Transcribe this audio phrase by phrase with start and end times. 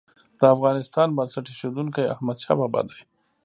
[0.39, 2.99] د افغانستان بنسټ ايښودونکی احمدشاه بابا دی.